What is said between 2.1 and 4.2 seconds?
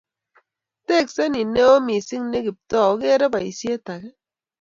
ne Kiptoo ogeere besiet age